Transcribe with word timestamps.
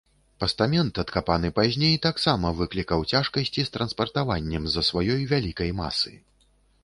Пастамент, 0.43 0.93
адкапаны 1.01 1.51
пазней, 1.57 1.93
таксама 2.05 2.51
выклікаў 2.61 3.05
цяжкасці 3.13 3.67
з 3.67 3.73
транспартаваннем 3.77 4.67
з-за 4.71 4.83
сваёй 4.89 5.19
вялікай 5.35 5.69
масы. 5.81 6.11